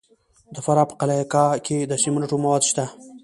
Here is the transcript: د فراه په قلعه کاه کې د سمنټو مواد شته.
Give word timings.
د 0.55 0.57
فراه 0.65 0.87
په 0.89 0.95
قلعه 0.99 1.25
کاه 1.33 1.59
کې 1.65 1.77
د 1.85 1.93
سمنټو 2.03 2.35
مواد 2.43 2.63
شته. 2.69 2.85